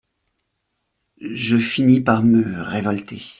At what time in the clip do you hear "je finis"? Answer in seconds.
1.31-2.01